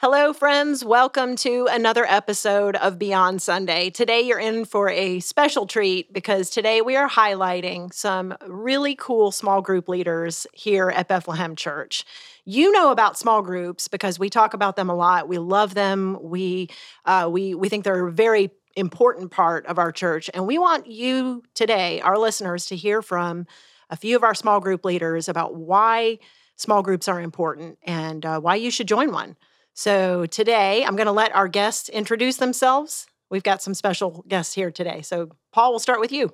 [0.00, 0.84] Hello, friends.
[0.84, 3.90] Welcome to another episode of Beyond Sunday.
[3.90, 9.32] Today, you're in for a special treat because today we are highlighting some really cool
[9.32, 12.04] small group leaders here at Bethlehem Church.
[12.44, 15.26] You know about small groups because we talk about them a lot.
[15.26, 16.16] We love them.
[16.22, 16.68] We
[17.04, 20.86] uh, we we think they're a very important part of our church, and we want
[20.86, 23.48] you today, our listeners, to hear from
[23.90, 26.20] a few of our small group leaders about why
[26.54, 29.34] small groups are important and uh, why you should join one.
[29.78, 33.06] So today I'm going to let our guests introduce themselves.
[33.30, 35.02] We've got some special guests here today.
[35.02, 36.32] So, Paul, we'll start with you.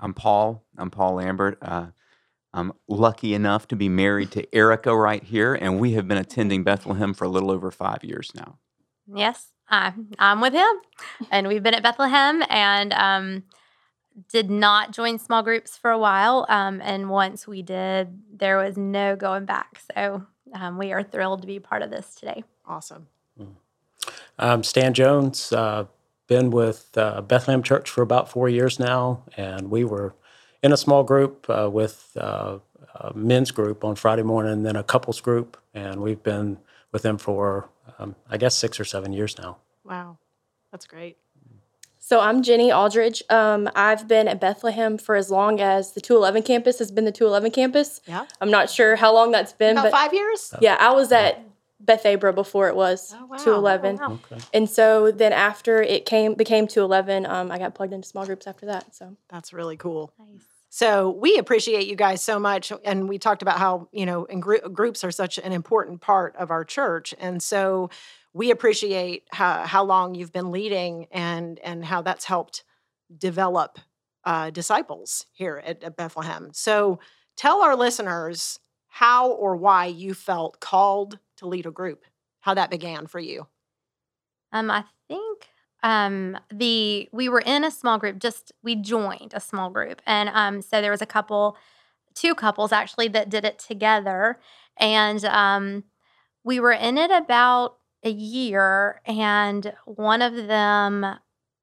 [0.00, 0.64] I'm Paul.
[0.76, 1.58] I'm Paul Lambert.
[1.62, 1.86] Uh,
[2.52, 6.64] I'm lucky enough to be married to Erica right here, and we have been attending
[6.64, 8.58] Bethlehem for a little over five years now.
[9.06, 10.74] Yes, I'm, I'm with him.
[11.30, 13.44] And we've been at Bethlehem and um,
[14.28, 16.44] did not join small groups for a while.
[16.48, 19.80] Um, and once we did, there was no going back.
[19.94, 22.44] So um, we are thrilled to be part of this today.
[22.66, 23.06] Awesome.
[24.38, 25.52] I'm Stan Jones.
[25.52, 25.86] Uh,
[26.26, 30.14] been with uh, Bethlehem Church for about four years now, and we were
[30.62, 32.58] in a small group uh, with uh,
[32.96, 36.58] a men's group on Friday morning, then a couples group, and we've been
[36.92, 39.58] with them for um, I guess six or seven years now.
[39.84, 40.18] Wow,
[40.72, 41.16] that's great.
[42.06, 43.20] So I'm Jenny Aldridge.
[43.30, 47.10] Um, I've been at Bethlehem for as long as the 211 campus has been the
[47.10, 48.00] 211 campus.
[48.06, 48.26] Yeah.
[48.40, 50.54] I'm not sure how long that's been, About but five years?
[50.60, 51.42] yeah, I was at
[51.80, 53.36] Beth Abra before it was Oh, wow.
[53.38, 53.98] 211.
[54.00, 54.20] Oh, wow.
[54.30, 54.40] Okay.
[54.54, 58.46] And so then after it came became 211, um, I got plugged into small groups
[58.46, 58.94] after that.
[58.94, 60.12] So That's really cool.
[60.16, 60.42] Nice.
[60.68, 64.40] So we appreciate you guys so much, and we talked about how you know, and
[64.42, 67.88] gr- groups are such an important part of our church, and so
[68.36, 72.64] we appreciate how how long you've been leading, and and how that's helped
[73.16, 73.78] develop
[74.24, 76.50] uh, disciples here at, at Bethlehem.
[76.52, 76.98] So
[77.34, 82.04] tell our listeners how or why you felt called to lead a group,
[82.40, 83.46] how that began for you.
[84.52, 85.48] Um, I think
[85.82, 88.18] um, the we were in a small group.
[88.18, 91.56] Just we joined a small group, and um, so there was a couple,
[92.14, 94.38] two couples actually that did it together,
[94.76, 95.84] and um,
[96.44, 101.04] we were in it about a year, and one of them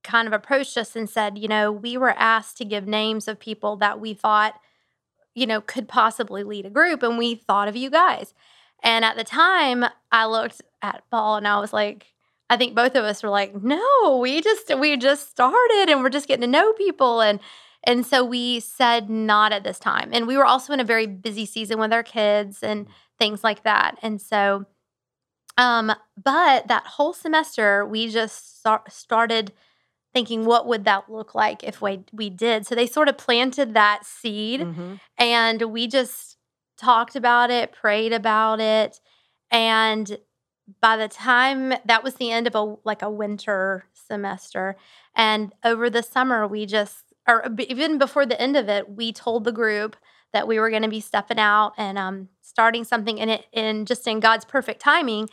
[0.03, 3.39] kind of approached us and said, you know, we were asked to give names of
[3.39, 4.59] people that we thought,
[5.33, 8.33] you know, could possibly lead a group, and we thought of you guys.
[8.83, 12.13] And at the time, I looked at Paul and I was like,
[12.49, 16.09] I think both of us were like, no, we just we just started and we're
[16.09, 17.39] just getting to know people and
[17.85, 20.09] and so we said not at this time.
[20.13, 22.89] And we were also in a very busy season with our kids and mm.
[23.19, 23.97] things like that.
[24.01, 24.65] And so
[25.57, 25.91] um
[26.21, 29.51] but that whole semester we just start, started
[30.13, 32.65] thinking what would that look like if we we did.
[32.65, 34.99] So they sort of planted that seed Mhm.
[35.17, 36.37] and we just
[36.77, 38.99] talked about it, prayed about it,
[39.51, 40.17] and
[40.81, 44.75] by the time that was the end of a like a winter semester
[45.15, 49.43] and over the summer we just or even before the end of it we told
[49.43, 49.95] the group
[50.33, 53.85] that we were going to be stepping out and um, starting something in it in
[53.85, 55.27] just in god's perfect timing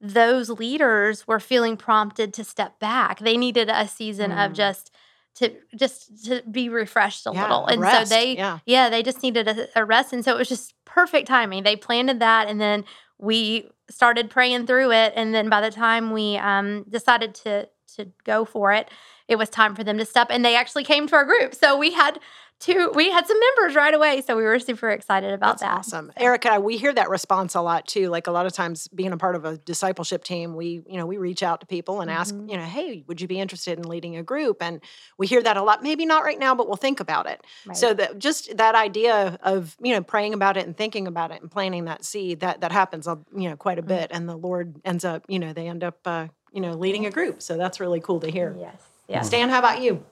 [0.00, 3.18] those leaders were feeling prompted to step back.
[3.20, 4.54] They needed a season of Mm.
[4.54, 4.90] just
[5.36, 7.66] to just to be refreshed a Yeah, little.
[7.66, 8.58] And rest, so they yeah.
[8.66, 10.12] yeah they just needed a, a rest.
[10.12, 11.62] And so it was just perfect timing.
[11.62, 12.84] They planted that and then
[13.18, 15.14] we started praying through it.
[15.16, 18.90] And then by the time we um, decided to to go for it
[19.28, 21.54] it was time for them to step and they actually came to our group.
[21.54, 22.20] So we had
[22.58, 25.78] two we had some members right away so we were super excited about That's that
[25.78, 26.12] awesome.
[26.16, 28.08] Erica, we hear that response a lot too.
[28.08, 31.06] Like a lot of times being a part of a discipleship team, we, you know,
[31.06, 32.50] we reach out to people and ask, Mhm.
[32.50, 34.62] you know, hey, would you be interested in leading a group?
[34.62, 34.80] And
[35.18, 35.82] we hear that a lot.
[35.82, 37.44] Maybe not right now, but we'll think about it.
[37.74, 41.42] So that just that idea of, you know, praying about it and thinking about it
[41.42, 43.06] and planting that seed, that that happens,
[43.36, 43.88] you know, quite a Mhm.
[43.88, 44.10] bit.
[44.12, 47.10] And the Lord ends up, you know, they end up uh, you know, leading a
[47.10, 47.42] group.
[47.42, 48.56] So that's really cool to hear.
[48.58, 49.20] yes yeah.
[49.20, 50.02] Stan, how about you?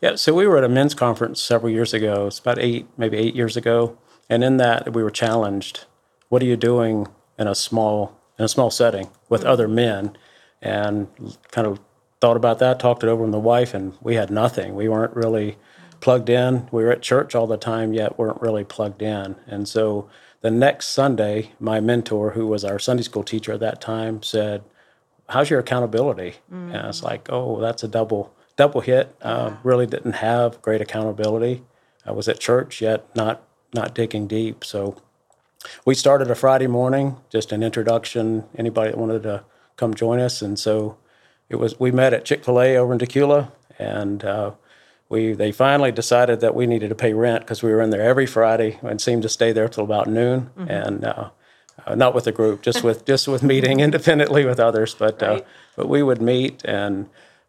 [0.00, 2.26] Yeah, so we were at a men's conference several years ago.
[2.26, 5.84] It's about eight, maybe eight years ago, and in that we were challenged.
[6.28, 7.08] What are you doing
[7.38, 10.16] in a small in a small setting with other men?
[10.60, 11.08] And
[11.52, 11.80] kind of
[12.20, 14.74] thought about that, talked it over with the wife, and we had nothing.
[14.74, 15.56] We weren't really
[16.00, 16.68] plugged in.
[16.70, 19.36] We were at church all the time, yet weren't really plugged in.
[19.46, 20.08] And so
[20.40, 24.62] the next Sunday, my mentor, who was our Sunday school teacher at that time, said,
[25.28, 27.04] "How's your accountability?" And it's mm.
[27.04, 29.16] like, "Oh, that's a double double hit.
[29.22, 31.62] Uh, really didn't have great accountability.
[32.04, 34.64] I was at church yet not not digging deep.
[34.64, 35.00] So
[35.86, 38.44] we started a Friday morning, just an introduction.
[38.56, 39.44] Anybody that wanted to
[39.76, 40.98] come join us, and so
[41.48, 41.80] it was.
[41.80, 44.52] We met at Chick Fil A over in Tequila, and uh,
[45.08, 48.02] we they finally decided that we needed to pay rent because we were in there
[48.02, 51.04] every Friday and seemed to stay there till about noon, and.
[51.04, 51.30] Uh,
[51.86, 54.96] uh, not with a group, just with just with meeting independently with others.
[54.96, 55.40] But uh,
[55.76, 57.08] but we would meet, and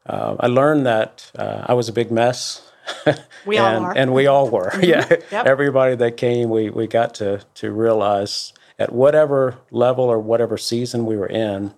[0.09, 2.61] uh, I learned that uh, I was a big mess.
[3.45, 3.93] We all and, are.
[4.01, 4.71] and we all were.
[4.81, 5.45] Yeah, Yep.
[5.53, 7.29] everybody that came, we we got to
[7.61, 9.41] to realize at whatever
[9.71, 11.73] level or whatever season we were in,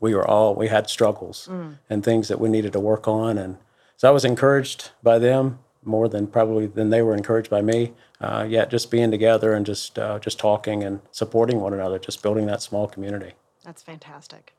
[0.00, 1.78] we were all we had struggles Mm.
[1.90, 3.56] and things that we needed to work on, and
[3.96, 5.44] so I was encouraged by them
[5.84, 7.92] more than probably than they were encouraged by me.
[8.20, 12.22] Uh, yet just being together and just uh, just talking and supporting one another, just
[12.22, 13.32] building that small community.
[13.64, 14.52] That's fantastic.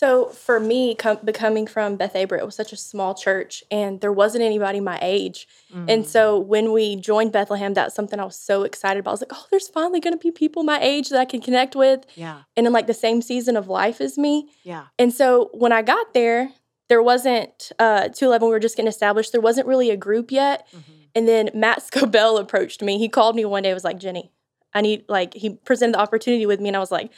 [0.00, 4.00] So for me, com- becoming from Beth Abra, it was such a small church, and
[4.00, 5.46] there wasn't anybody my age.
[5.88, 9.10] And so when we joined Bethlehem, that's something I was so excited about.
[9.10, 11.42] I was like, oh, there's finally going to be people my age that I can
[11.42, 12.42] connect with, Yeah.
[12.56, 14.48] and in like the same season of life as me.
[14.64, 14.84] Yeah.
[14.98, 16.50] And so when I got there,
[16.88, 18.48] there wasn't uh, 211.
[18.48, 19.32] We were just getting established.
[19.32, 20.66] There wasn't really a group yet.
[21.14, 22.96] And then Matt Scobell approached me.
[22.98, 23.68] He called me one day.
[23.68, 24.32] And was like, Jenny,
[24.72, 27.12] I need like he presented the opportunity with me, and I was like,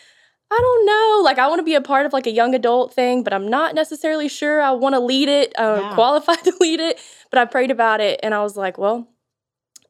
[0.54, 1.22] I don't know.
[1.24, 3.48] Like I want to be a part of like a young adult thing, but I'm
[3.48, 5.94] not necessarily sure I want to lead it, uh, Yeah.
[5.94, 7.00] qualified to lead it.
[7.30, 9.08] But I prayed about it, and I was like, well,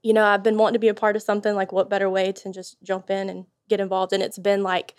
[0.03, 1.55] you know, I've been wanting to be a part of something.
[1.55, 4.13] Like, what better way to just jump in and get involved?
[4.13, 4.95] And it's been like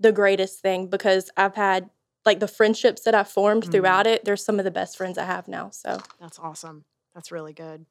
[0.00, 1.88] the greatest thing because I've had
[2.26, 3.72] like the friendships that I've formed Mhm.
[3.72, 4.24] throughout it.
[4.24, 5.70] They're some of the best friends I have now.
[5.70, 6.84] So That's awesome.
[7.14, 7.86] That's really good.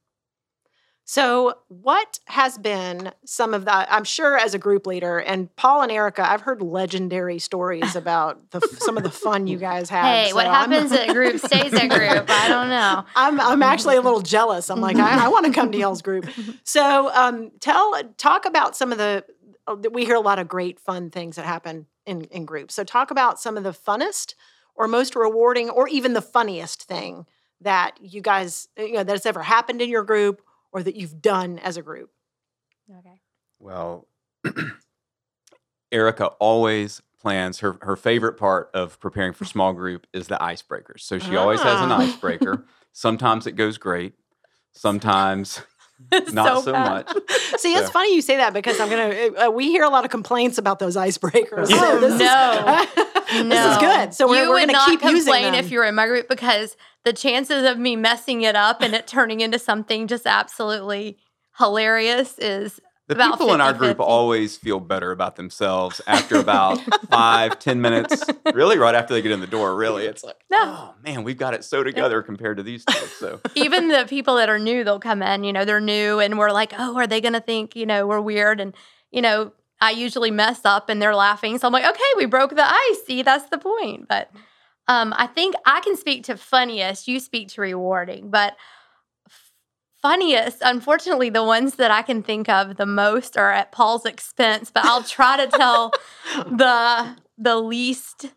[1.07, 3.87] So, what has been some of that?
[3.91, 8.49] I'm sure as a group leader, and Paul and Erica, I've heard legendary stories about
[8.49, 10.03] the some of the fun you guys have.
[10.03, 12.27] Hey, what so I'm- happens at group stays at group.
[12.27, 13.05] I don't know.
[13.15, 14.71] I'm I'm actually a little jealous.
[14.71, 16.27] I'm like I, I want to come to y'all's group.
[16.63, 19.23] So um, tell talk about some of the
[19.67, 22.73] uh, we hear a lot of great fun things that happen in in groups.
[22.73, 24.33] So talk about some of the funnest
[24.75, 27.27] or most rewarding or even the funniest thing
[27.61, 30.41] that you guys you know that's ever happened in your group
[30.75, 32.09] or that you've done as a group.
[32.99, 33.21] Okay.
[33.59, 34.07] Well,
[35.91, 40.99] Erica always plans her her favorite part of preparing for small group is the icebreakers.
[40.99, 41.99] So she always has an Ah.
[41.99, 42.65] icebreaker.
[42.91, 44.13] Sometimes it goes great.
[44.73, 45.61] Sometimes
[46.33, 47.05] not so, bad.
[47.07, 47.17] much.
[47.57, 49.47] See, it's funny you say that because I'm gonna.
[49.47, 51.67] Uh, we hear a lot of complaints about those icebreakers.
[51.67, 53.43] So Oh, this is- no.
[53.49, 54.13] this is good.
[54.13, 55.55] So we're, you we're would gonna not keep using complain them.
[55.55, 58.93] if you were in my group because the chances of me messing it up and
[58.95, 61.17] it turning into something just absolutely
[61.57, 64.01] hilarious is The About people in our group 50-50.
[64.01, 66.79] always feel better about themselves after about
[67.09, 68.23] five, ten minutes.
[68.53, 69.75] Really, right after they get in the door.
[69.75, 70.57] Really, it's like, No.
[70.63, 73.05] oh man, we've got it so together compared to these two.
[73.19, 76.37] So even the people that are new, they'll come in, you know, they're new and
[76.39, 78.59] we're like, oh, are they going to think, you know, we're weird?
[78.59, 78.73] And,
[79.11, 81.57] you know, I usually mess up and they're laughing.
[81.57, 83.05] So I'm like, okay, we broke the ice.
[83.05, 84.07] See, that's the point.
[84.07, 84.31] But
[84.87, 88.55] um, I think I can speak to funniest, you speak to rewarding, but
[89.27, 89.51] f-
[90.01, 94.71] funniest, unfortunately, the ones that I can think of the most are at Paul's expense,
[94.71, 95.91] but I'll try to tell
[96.45, 98.27] the the least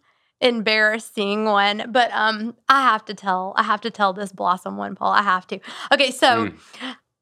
[0.41, 4.95] embarrassing one but um i have to tell i have to tell this blossom one
[4.95, 5.59] paul i have to
[5.93, 6.49] okay so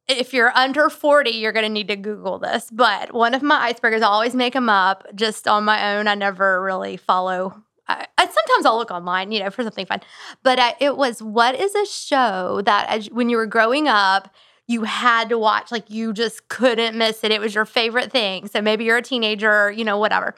[0.09, 3.73] if you're under 40 you're going to need to google this but one of my
[3.73, 8.07] icebreakers i always make them up just on my own i never really follow I,
[8.19, 10.01] I sometimes i'll look online you know for something fun
[10.43, 14.33] but I, it was what is a show that as when you were growing up
[14.69, 18.49] you had to watch like you just couldn't miss it it was your favorite thing
[18.49, 20.35] so maybe you're a teenager you know whatever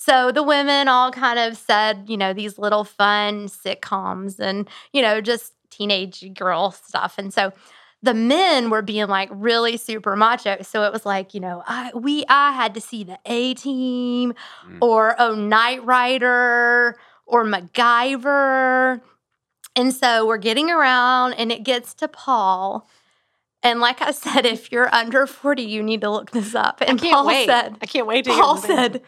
[0.00, 5.02] so the women all kind of said, you know, these little fun sitcoms and, you
[5.02, 7.16] know, just teenage girl stuff.
[7.18, 7.52] And so
[8.02, 10.62] the men were being like really super macho.
[10.62, 14.34] So it was like, you know, I we I had to see the A team
[14.66, 14.78] Mm.
[14.80, 19.00] or oh Knight Rider or MacGyver.
[19.76, 22.88] And so we're getting around and it gets to Paul.
[23.62, 26.78] And like I said, if you're under 40, you need to look this up.
[26.80, 27.46] I And can't Paul wait.
[27.46, 28.92] said, I can't wait to Paul hear this answer.
[28.98, 29.02] said,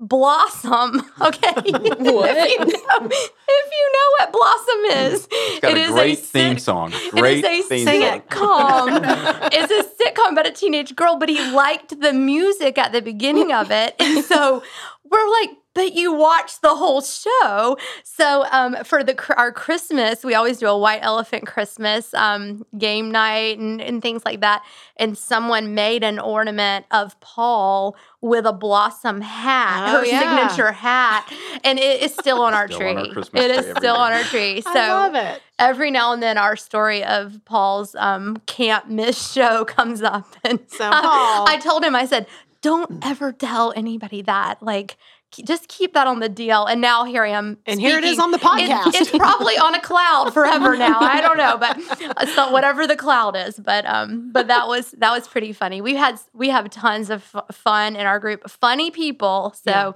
[0.00, 1.02] Blossom.
[1.20, 1.52] Okay.
[1.98, 2.36] What?
[2.36, 6.18] if, you know, if you know what Blossom is, it's got it a is great
[6.18, 6.92] theme song.
[7.10, 8.20] Great it is a theme song.
[8.20, 9.48] sitcom.
[9.52, 13.52] it's a sitcom about a teenage girl, but he liked the music at the beginning
[13.52, 13.96] of it.
[13.98, 14.62] And so
[15.10, 17.76] we're like, but you watched the whole show.
[18.02, 23.10] So um, for the our Christmas, we always do a white elephant Christmas um, game
[23.10, 24.64] night and, and things like that.
[24.96, 30.20] And someone made an ornament of Paul with a blossom hat, Oh, her yeah.
[30.48, 31.30] signature hat,
[31.62, 32.90] and it is still on our Still tree.
[32.90, 34.02] on our Christmas it tree is still year.
[34.02, 34.60] on our tree.
[34.62, 35.42] So I love it.
[35.58, 40.26] every now and then our story of Paul's um, can't miss show comes up.
[40.42, 42.26] And So, Paul- I told him, I said,
[42.66, 44.62] don't ever tell anybody that.
[44.62, 44.96] Like,
[45.44, 46.64] just keep that on the deal.
[46.66, 47.58] And now here I am.
[47.66, 48.88] And here it is on the podcast.
[48.88, 50.98] It's, it's probably on a cloud forever now.
[51.00, 53.56] I don't know, but so whatever the cloud is.
[53.58, 55.80] But um, but that was that was pretty funny.
[55.80, 59.54] We had we have tons of f- fun in our group, funny people.
[59.62, 59.94] So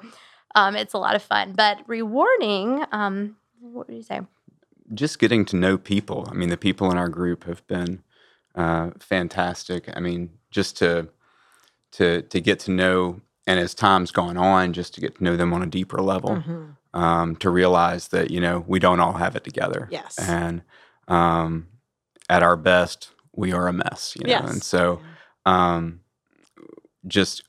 [0.55, 2.85] um, it's a lot of fun, but rewarding.
[2.93, 4.21] Um, what would you say?
[4.95, 6.27] just getting to know people.
[6.31, 8.03] I mean, the people in our group have been
[8.55, 9.89] uh, fantastic.
[9.95, 11.09] I mean, just to
[11.92, 15.37] to to get to know, and as time's gone on, just to get to know
[15.37, 16.76] them on a deeper level, Mhm.
[16.94, 19.88] um, to realize that you know we don't all have it together.
[19.90, 20.18] Yes.
[20.18, 20.62] and
[21.09, 21.66] um,
[22.28, 24.14] at our best, we are a mess.
[24.16, 24.50] You know, Yes.
[24.50, 25.00] and so
[25.47, 26.00] um,
[27.06, 27.42] just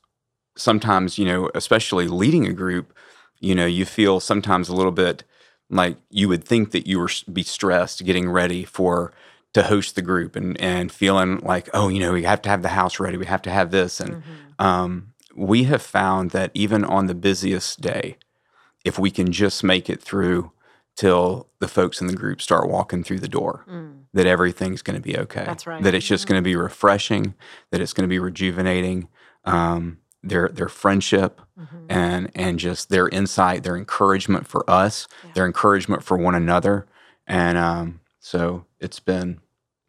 [0.58, 2.94] sometimes, you know, especially leading a group,
[3.40, 5.24] you know, you feel sometimes a little bit
[5.70, 9.14] like you would think that you were be stressed getting ready for
[9.54, 12.62] to host the group and and feeling like, oh, you know, we have to have
[12.62, 14.64] the house ready, we have to have this, and Mhm.
[14.66, 18.18] um, we have found that even on the busiest day,
[18.86, 20.52] if we can just make it through
[20.96, 24.04] till the folks in the group start walking through the door, Mm.
[24.14, 25.44] that everything's going to be okay.
[25.46, 25.82] That's right.
[25.84, 27.34] That it's just going to be refreshing.
[27.72, 29.08] That it's going to be rejuvenating.
[29.46, 31.86] Um, their their friendship Mhm.
[31.90, 35.32] and and just their insight, their encouragement for us, Yeah.
[35.34, 36.86] their encouragement for one another,
[37.26, 39.40] and um, so it's been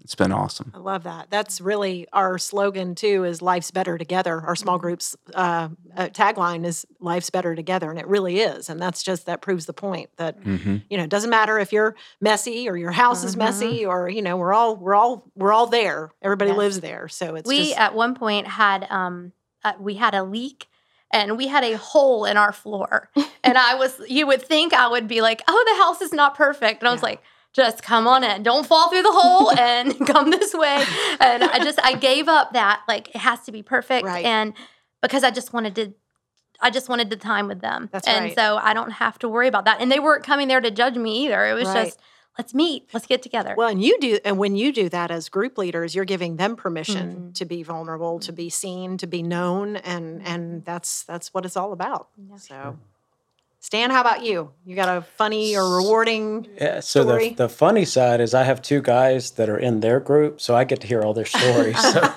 [0.00, 0.72] it's been awesome.
[0.74, 1.30] I love that.
[1.30, 3.22] That's really our slogan too.
[3.22, 4.40] Is life's better together.
[4.40, 8.68] Our small groups uh, uh, tagline is "Life's better together," and it really is.
[8.68, 11.72] And that's just that proves the point that hmm you know it doesn't matter if
[11.72, 13.38] you're messy or your house is Mhm.
[13.38, 16.10] messy or you know we're all we're all we're all there.
[16.20, 16.58] Everybody Yes.
[16.58, 17.08] lives there.
[17.08, 19.32] So it's we just at one point had um
[19.64, 20.66] uh, we had a leak
[21.12, 23.08] and we had a hole in our floor
[23.44, 26.34] and i was you would think i would be like oh the house is not
[26.34, 27.10] perfect and i was Yeah.
[27.10, 27.22] like
[27.52, 30.82] just come on in don't fall through the hole and come this way
[31.20, 34.24] and i just i gave up that like it has to be perfect Right.
[34.24, 34.54] and
[35.02, 35.94] because i just wanted to
[36.64, 37.88] I just wanted the time with them.
[37.90, 38.34] That's and right.
[38.36, 39.80] so I don't have to worry about that.
[39.80, 41.44] And they weren't coming there to judge me either.
[41.48, 41.86] It was Right.
[41.86, 41.98] just,
[42.38, 43.56] let's meet, let's get together.
[43.58, 46.54] Well, and you do, and when you do that as group leaders, you're giving them
[46.54, 47.34] permission Mhm.
[47.34, 51.56] to be vulnerable, to be seen, to be known, and and that's that's what it's
[51.56, 52.10] all about.
[52.16, 52.36] Yeah.
[52.36, 52.78] So,
[53.62, 54.50] Stan, how about you?
[54.66, 56.48] You got a funny or rewarding?
[56.60, 57.28] Yeah, so story?
[57.28, 60.56] the, the funny side is I have two guys that are in their group, so
[60.56, 61.80] I get to hear all their stories.
[61.80, 62.00] so,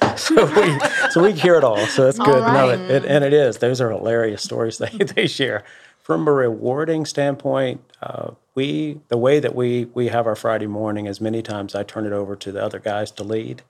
[0.16, 0.80] so we
[1.10, 1.78] so we hear it all.
[1.86, 2.42] So it's All good.
[2.42, 3.58] No, it, it, and it is.
[3.58, 5.62] Those are hilarious stories they, they share.
[6.02, 11.06] From a rewarding standpoint, uh, we the way that we we have our Friday morning
[11.06, 13.62] is many times I turn it over to the other guys to lead,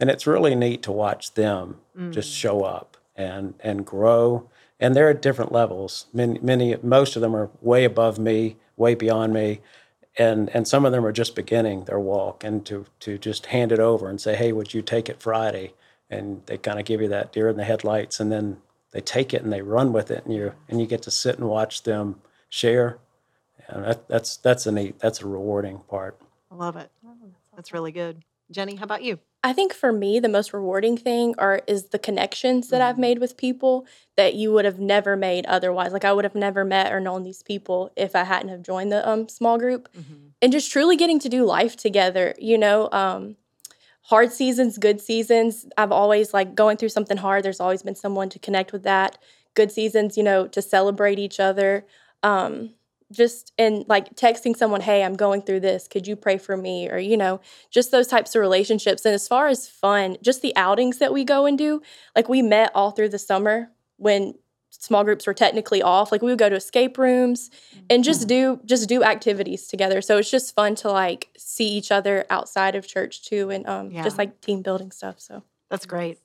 [0.00, 1.76] and it's really neat to watch them
[2.10, 4.48] just show up and and grow.
[4.80, 6.06] And they're at different levels.
[6.12, 9.60] Many, many, most of them are way above me, way beyond me,
[10.18, 12.44] and and some of them are just beginning their walk.
[12.44, 15.74] And to to just hand it over and say, "Hey, would you take it Friday?"
[16.10, 18.58] And they kind of give you that deer in the headlights, and then
[18.90, 21.38] they take it and they run with it, and you and you get to sit
[21.38, 22.98] and watch them share.
[23.68, 26.20] And that, that's that's a neat, that's a rewarding part.
[26.50, 26.90] I love it.
[27.54, 28.24] That's really good.
[28.50, 29.18] Jenny, how about you?
[29.44, 33.18] I think for me, the most rewarding thing are is the connections that I've made
[33.18, 33.86] with people
[34.16, 35.92] that you would have never made otherwise.
[35.92, 38.90] Like I would have never met or known these people if I hadn't have joined
[38.90, 39.90] the um, small group,
[40.40, 42.34] and just truly getting to do life together.
[42.38, 43.36] You know, um,
[44.00, 45.66] hard seasons, good seasons.
[45.76, 47.44] I've always like going through something hard.
[47.44, 49.18] There's always been someone to connect with that.
[49.52, 51.86] Good seasons, you know, to celebrate each other.
[52.22, 52.70] Um,
[53.14, 55.88] just and like texting someone, hey, I'm going through this.
[55.88, 56.90] Could you pray for me?
[56.90, 57.40] Or, you know,
[57.70, 59.04] just those types of relationships.
[59.04, 61.80] And as far as fun, just the outings that we go and do,
[62.14, 64.34] like we met all through the summer when
[64.70, 66.12] small groups were technically off.
[66.12, 67.50] Like we would go to escape rooms
[67.88, 70.02] and just do just do activities together.
[70.02, 73.90] So it's just fun to like see each other outside of church too and um
[73.90, 74.02] Yeah.
[74.02, 75.20] just like team building stuff.
[75.20, 76.18] So That's great.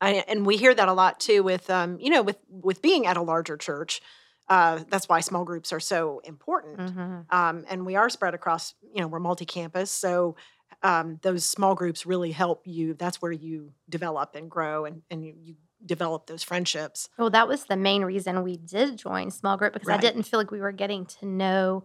[0.00, 3.06] I, and we hear that a lot too with um, you know with with being
[3.06, 4.00] at a larger church.
[4.48, 6.78] Uh, that's why small groups are so important.
[6.78, 7.32] Mhm.
[7.32, 8.74] Um, and we are spread across.
[8.94, 10.36] You know, we're multi-campus, so
[10.82, 12.94] um, those small groups really help you.
[12.94, 17.08] That's where you develop and grow, and and you, you develop those friendships.
[17.18, 20.40] Well, that was the main reason we did join small group because I didn't feel
[20.40, 21.84] like we were getting to know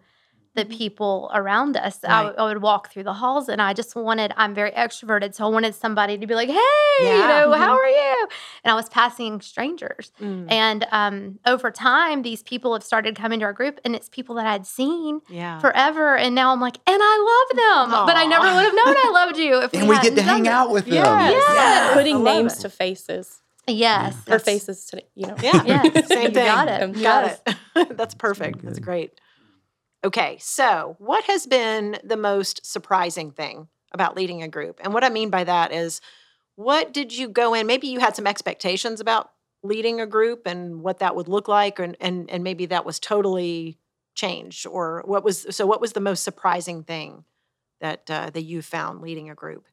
[0.55, 0.77] the Mhm.
[0.77, 1.99] people around us.
[2.03, 2.23] I, Right.
[2.27, 5.33] w- I would walk through the halls and I just wanted, I'm very extroverted.
[5.33, 6.55] So I wanted somebody to be like, hey,
[7.01, 7.79] you know, how Mhm.
[7.79, 8.27] are you?
[8.63, 10.11] And I was passing strangers.
[10.21, 10.51] Mm.
[10.51, 14.35] And um, over time, these people have started coming to our group and it's people
[14.35, 15.57] that I'd seen Yeah.
[15.59, 16.15] forever.
[16.17, 18.05] And now I'm like, and I love them.
[18.05, 20.21] But I never would have known I loved you if and we get hadn't to
[20.21, 20.51] done hang this.
[20.53, 20.93] out with them.
[20.93, 21.43] Yes.
[21.55, 21.89] Yeah.
[21.89, 22.61] I Putting names it.
[22.61, 24.13] to faces Yes.
[24.27, 25.35] or That's- faces to you know.
[25.41, 25.63] Yeah.
[25.65, 25.81] Yeah.
[26.05, 26.45] Same You thing.
[26.45, 26.95] got it.
[26.95, 27.39] You Got
[27.75, 27.97] it.
[27.97, 28.63] That's perfect.
[28.63, 29.19] That's great.
[30.03, 30.37] Okay.
[30.39, 34.79] So, what has been the most surprising thing about leading a group?
[34.83, 36.01] And what I mean by that is,
[36.55, 37.67] what did you go in?
[37.67, 39.31] Maybe you had some expectations about
[39.63, 42.99] leading a group and what that would look like, and and and maybe that was
[42.99, 43.77] totally
[44.15, 44.67] changed.
[44.67, 45.65] Or what was so?
[45.65, 47.23] What was the most surprising thing
[47.81, 49.65] that uh, that you found leading a group?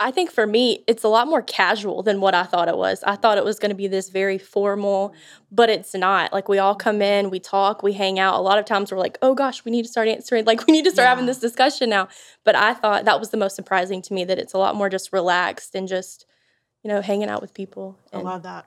[0.00, 3.02] I think for me, it's a lot more casual than what I thought it was.
[3.02, 5.12] I thought it was going to be this very formal,
[5.50, 6.32] but it's not.
[6.32, 8.38] Like we all come in, we talk, we hang out.
[8.38, 10.44] A lot of times we're like, oh gosh, we need to start answering.
[10.44, 12.08] Like we need to start having this discussion now.
[12.44, 14.88] But I thought that was the most surprising to me that it's a lot more
[14.88, 16.26] just relaxed and just,
[16.84, 17.98] you know, hanging out with people.
[18.12, 18.66] I love that.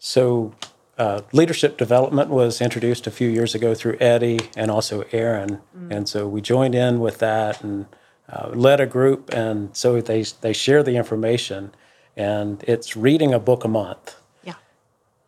[0.00, 0.54] So,
[0.98, 6.08] uh, leadership development was introduced a few years ago through Eddie and also Aaron, and
[6.08, 7.86] so we joined in with that and
[8.32, 11.72] uh, led a group, and so they they share the information,
[12.16, 14.16] and it's reading a book a month.
[14.44, 14.54] Yeah.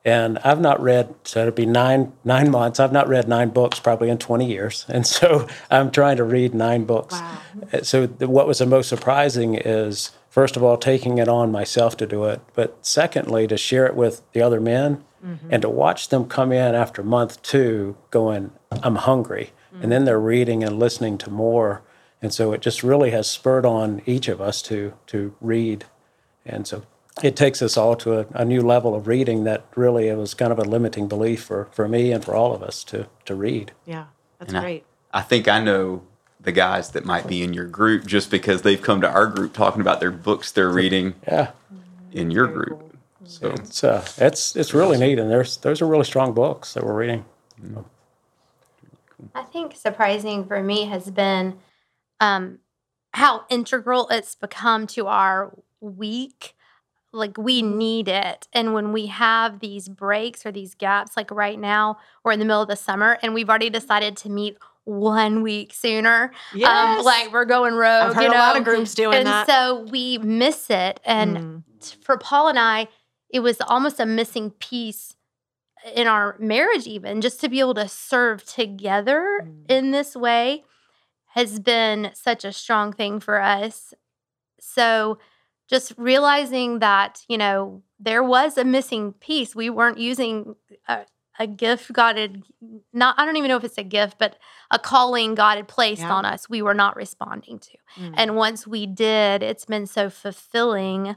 [0.04, 2.80] And I've not read, so it'd be nine nine months.
[2.80, 6.54] I've not read nine books probably in twenty years, and so I'm trying to read
[6.54, 7.14] nine books.
[7.14, 7.38] Wow.
[7.72, 11.52] Uh, So the, what was the most surprising is first of all taking it on
[11.52, 15.04] myself to do it, but secondly to share it with the other men
[15.50, 18.50] and to watch them come in after month two going,
[18.82, 21.82] I'm hungry, and then they're reading and listening to more,
[22.22, 25.84] and so it just really has spurred on each of us to to read,
[26.46, 26.84] and so.
[27.22, 30.32] It takes us all to a, a new level of reading that really it was
[30.32, 33.34] kind of a limiting belief for, for me and for all of us to, to
[33.34, 33.72] read.
[33.84, 34.06] Yeah.
[34.38, 34.86] That's And great.
[35.12, 36.04] I think I know
[36.40, 39.52] the guys that might be in your group just because they've come to our group
[39.52, 41.50] talking about their books they're reading Yeah.
[42.12, 42.78] in your Very group.
[42.80, 42.92] cool.
[43.26, 46.82] So It's uh, it's it's really neat, and there's those are really strong books that
[46.82, 47.26] we're reading.
[49.34, 51.58] I think surprising for me has been
[52.22, 52.58] um,
[53.12, 56.54] how integral it's become to our week.
[57.12, 58.48] Like we need it.
[58.54, 62.46] And when we have these breaks or these gaps, like right now, we're in the
[62.46, 66.32] middle of the summer and we've already decided to meet one week sooner.
[66.54, 66.98] Yes.
[66.98, 68.10] Um, like we're going rogue.
[68.10, 68.36] I've heard you know?
[68.36, 69.46] a lot of groups doing and that.
[69.46, 71.00] so we miss it.
[71.04, 71.62] And Mm.
[71.80, 72.88] t- for Paul and I,
[73.28, 75.14] it was almost a missing piece
[75.94, 79.64] in our marriage, even just to be able to serve together Mm.
[79.68, 80.64] in this way
[81.34, 83.94] has been such a strong thing for us.
[84.60, 85.18] So
[85.68, 89.54] just realizing that, you know, there was a missing piece.
[89.54, 91.06] We weren't using a,
[91.38, 92.42] a gift God had
[92.92, 94.36] not, I don't even know if it's a gift, but
[94.70, 96.12] a calling God had placed Yeah.
[96.12, 97.78] on us, we were not responding to.
[97.98, 98.14] Mm.
[98.14, 101.16] And once we did, it's been so fulfilling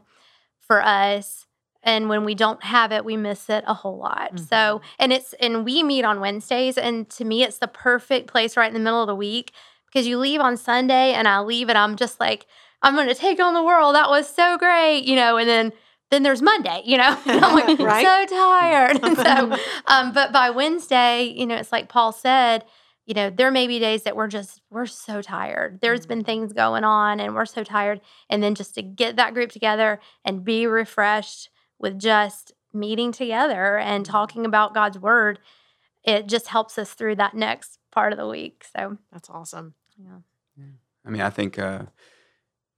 [0.61, 1.45] for us.
[1.83, 4.39] And when we don't have it, we miss it a whole lot.
[4.39, 4.81] So, Mhm.
[4.97, 6.77] and it's, and we meet on Wednesdays.
[6.77, 9.51] And to me, it's the perfect place right in the middle of the week
[9.95, 12.47] because you leave on Sunday and I leave and I'm just like,
[12.81, 13.95] I'm going to take on the world.
[13.95, 15.71] That was so great, you know, and then,
[16.11, 18.05] then there's Monday, you know, I'm like, Right.
[18.05, 18.99] so tired.
[19.01, 19.15] And
[19.57, 22.65] so, um, but by Wednesday, you know, it's like Paul said,
[23.05, 25.79] you know, there may be days that we're just, we're so tired.
[25.81, 28.01] There's been things going on and we're so tired.
[28.29, 33.77] And then just to get that group together and be refreshed with just meeting together
[33.77, 35.39] and talking about God's word,
[36.03, 38.65] it just helps us through that next part of the week.
[38.75, 39.75] So, That's awesome.
[39.97, 40.19] Yeah.
[41.05, 41.83] I mean, I think uh,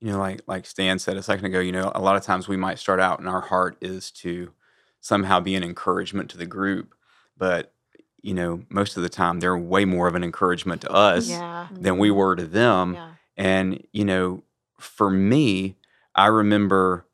[0.00, 2.46] you know, like like Stan said a second ago, you know, a lot of times
[2.48, 4.52] we might start out and our heart is to
[5.00, 6.94] somehow be an encouragement to the group,
[7.36, 7.72] but
[8.20, 11.68] you know, most of the time they're way more of an encouragement to us Yeah.
[11.72, 12.94] than we were to them.
[12.94, 13.10] Yeah.
[13.36, 14.42] And you know,
[14.78, 15.76] for me,
[16.14, 17.06] I remember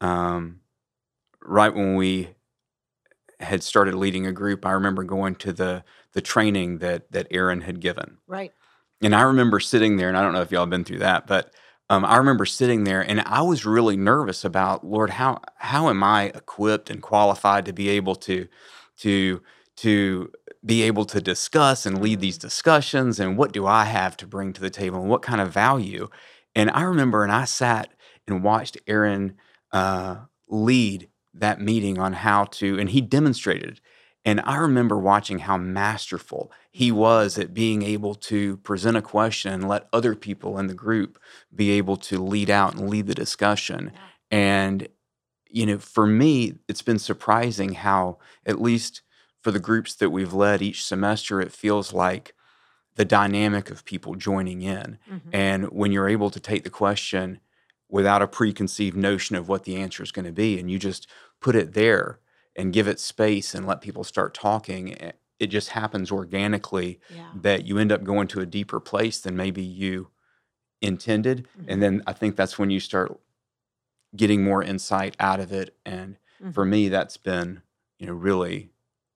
[0.00, 0.60] um,
[1.44, 2.28] right when we
[3.40, 7.62] had started leading a group, I remember going to the the training that that Aaron
[7.62, 8.18] had given.
[8.26, 8.52] Right.
[9.02, 11.26] And I remember sitting there, and I don't know if y'all have been through that,
[11.26, 11.52] but
[11.90, 16.02] um, I remember sitting there, and I was really nervous about Lord, how how am
[16.02, 18.48] I equipped and qualified to be able to
[18.98, 19.42] to
[19.78, 20.32] to
[20.64, 24.52] be able to discuss and lead these discussions, and what do I have to bring
[24.54, 26.08] to the table, and what kind of value?
[26.54, 27.92] And I remember, and I sat
[28.28, 29.34] and watched Aaron
[29.72, 33.80] uh, lead that meeting on how to, and he demonstrated.
[34.24, 39.52] And I remember watching how masterful he was at being able to present a question
[39.52, 41.18] and let other people in the group
[41.54, 43.90] be able to lead out and lead the discussion.
[44.30, 44.88] And,
[45.48, 49.02] you know, for me, it's been surprising how, at least
[49.40, 52.34] for the groups that we've led each semester, it feels like
[52.94, 54.98] the dynamic of people joining in.
[55.10, 55.20] Mhm.
[55.32, 57.40] And when you're able to take the question
[57.88, 61.08] without a preconceived notion of what the answer is going to be, and you just
[61.40, 62.20] put it there
[62.56, 67.32] and give it space and let people start talking, eh, it just happens organically Yeah.
[67.32, 70.10] that you end up going to a deeper place than maybe you
[70.82, 71.48] intended.
[71.54, 71.68] Mhm.
[71.68, 73.18] And then I think that's when you start
[74.16, 75.76] getting more insight out of it.
[75.86, 76.18] And
[76.50, 76.66] for Mhm.
[76.66, 77.62] me, that's been,
[77.98, 78.71] you know, really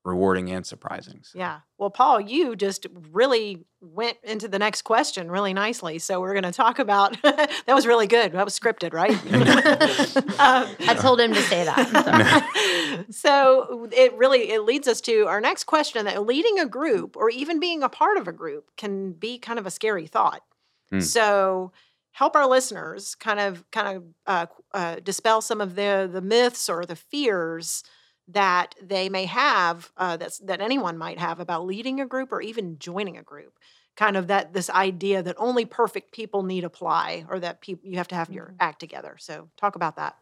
[0.07, 1.21] rewarding and surprising.
[1.23, 1.61] So- Yeah.
[1.79, 5.99] Well, Paul, you just really went into the next question really nicely.
[5.99, 8.33] So we're going to talk about that was really good.
[8.33, 9.13] That was scripted, right?
[10.39, 13.07] Um, I told him to say that.
[13.11, 17.31] so it really it leads us to our next question that leading a group or
[17.31, 20.43] even being a part of a group can be kind of a scary thought.
[20.91, 21.01] Hmm.
[21.01, 21.73] So
[22.13, 26.69] help our listeners kind of kind of uh, uh, dispel some of the the myths
[26.69, 27.83] or the fears
[28.29, 32.41] that they may have uh, that's that anyone might have about leading a group or
[32.41, 33.55] even joining a group
[33.97, 37.97] kind of that this idea that only perfect people need apply or that people you
[37.99, 40.17] have to have your act together so talk about that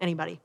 [0.00, 0.40] anybody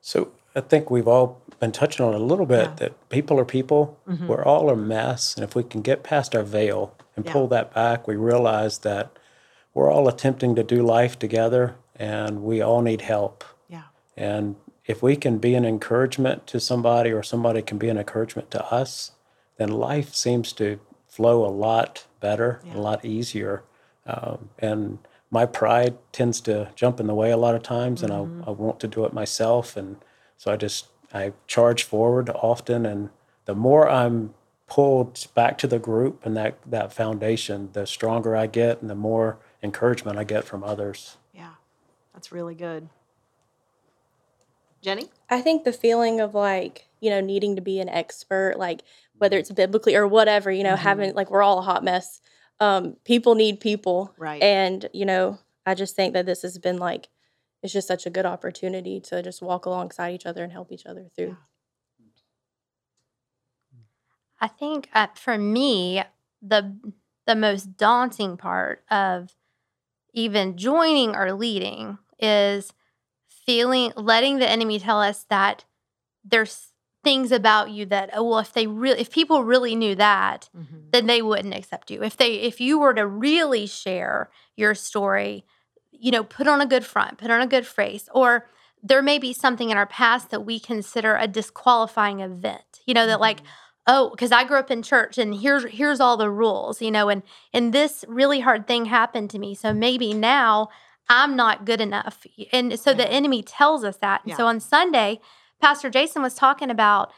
[0.00, 2.74] So I think we've all been touching on it a little bit Yeah.
[2.76, 3.96] that people are people.
[4.08, 4.26] Mhm.
[4.26, 5.34] We're all a mess.
[5.36, 7.32] And if we can get past our veil and Yeah.
[7.32, 9.16] pull that back, we realize that
[9.74, 13.44] we're all attempting to do life together and we all need help.
[14.16, 18.50] And if we can be an encouragement to somebody or somebody can be an encouragement
[18.52, 19.12] to us,
[19.56, 22.76] then life seems to flow a lot better, Yeah.
[22.76, 23.62] a lot easier.
[24.06, 24.98] Um, and
[25.30, 28.50] my pride tends to jump in the way a lot of times, and I, I
[28.50, 29.76] want to do it myself.
[29.76, 29.96] And
[30.36, 33.10] so I just I charge forward often, and
[33.44, 34.34] the more I'm
[34.66, 38.94] pulled back to the group and that that foundation, the stronger I get, and the
[38.94, 41.16] more encouragement I get from others.
[41.32, 41.54] yeah
[42.14, 42.88] that's really good
[44.82, 48.82] jenny I think the feeling of like, you know, needing to be an expert, like
[49.16, 50.78] whether it's biblically or whatever, you know, Mhm.
[50.80, 52.20] having like we're all a hot mess.
[52.60, 54.14] Um, people need people.
[54.18, 57.08] right And, you know, I just think that this has been like
[57.62, 60.84] it's just such a good opportunity to just walk alongside each other and help each
[60.84, 61.36] other through.
[64.40, 66.02] I think uh, for me,
[66.40, 66.76] the
[67.26, 69.30] the most daunting part of
[70.14, 72.72] even joining or leading is
[73.46, 75.64] feeling letting the enemy tell us that
[76.24, 76.68] there's
[77.04, 80.92] things about you that oh well if they really if people really knew that Mhm.
[80.92, 85.44] then they wouldn't accept you if they if you were to really share your story
[85.90, 88.48] you know put on a good front put on a good face or
[88.84, 93.06] there may be something in our past that we consider a disqualifying event you know
[93.08, 93.46] that like Mhm.
[93.88, 97.08] oh because i grew up in church and here's here's all the rules you know
[97.08, 100.68] and and this really hard thing happened to me so maybe now
[101.08, 104.36] i'm not good enough and so the enemy tells us that and Yeah.
[104.36, 105.20] so on sunday
[105.60, 107.12] pastor jason was talking about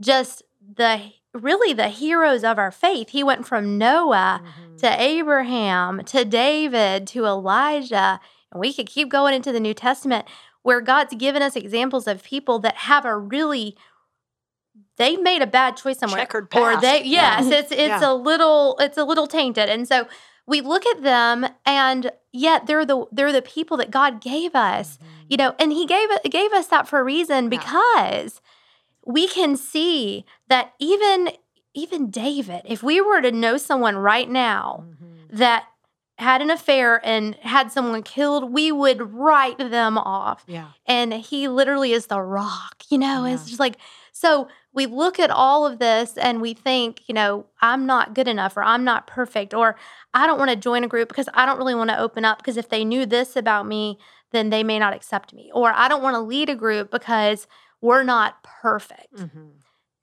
[0.00, 0.42] just
[0.76, 4.78] the really the heroes of our faith he went from noah Mhm.
[4.78, 10.26] to abraham to david to elijah and we could keep going into the new testament
[10.62, 13.76] where god's given us examples of people that have a really
[14.96, 17.04] they made a bad choice somewhere Checkered or they past.
[17.06, 17.40] Yeah.
[17.40, 18.10] yes it's it's Yeah.
[18.10, 20.06] a little it's a little tainted and so
[20.46, 24.98] we look at them and yet they're the they're the people that god gave us
[24.98, 25.06] Mhm.
[25.28, 27.50] you know and he gave gave us that for a reason Yeah.
[27.58, 28.40] because
[29.06, 31.30] we can see that even
[31.74, 35.36] even david if we were to know someone right now Mhm.
[35.38, 35.64] that
[36.18, 41.48] had an affair and had someone killed we would write them off yeah and he
[41.48, 43.76] literally is the rock you know it's just like
[44.12, 48.28] so we look at all of this and we think you know i'm not good
[48.28, 49.76] enough or i'm not perfect or
[50.14, 52.38] i don't want to join a group because i don't really want to open up
[52.38, 53.98] because if they knew this about me
[54.32, 57.46] then they may not accept me or i don't want to lead a group because
[57.80, 59.14] we're not perfect.
[59.16, 59.52] Mhm.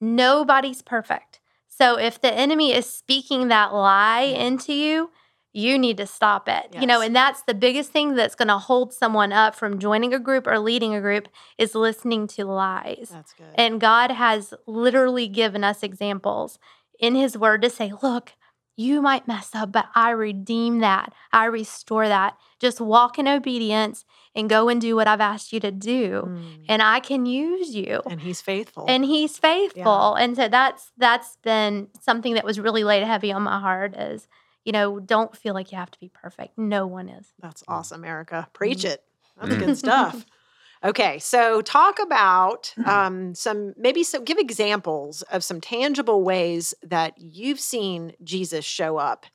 [0.01, 1.39] nobody's perfect.
[1.67, 5.11] So if the enemy is speaking that lie into you
[5.51, 8.57] you need to stop it you know and that's the biggest thing that's going to
[8.57, 13.09] hold someone up from joining a group or leading a group is listening to lies.
[13.11, 13.47] That's good.
[13.55, 16.59] And god has literally given us examples
[16.99, 18.33] in his word to say look
[18.75, 21.13] you might mess up but i redeem that.
[21.33, 22.37] I restore that.
[22.59, 26.65] Just walk in obedience and go and do what i've asked you to do Mm.
[26.69, 28.01] and i can use you.
[28.05, 28.85] And he's faithful.
[28.87, 30.13] And he's faithful.
[30.15, 34.27] And so that's that's been something that was really laid heavy on my heart is
[34.65, 38.03] you know don't feel like you have to be perfect no one is That's awesome,
[38.05, 38.47] Erica.
[38.53, 38.91] Preach Mhm.
[38.91, 39.03] it.
[39.39, 39.59] That's Mm.
[39.59, 40.25] good stuff.
[40.81, 47.17] Okay, so talk about um, some maybe some give examples of some tangible ways that
[47.17, 49.25] you've seen Jesus show up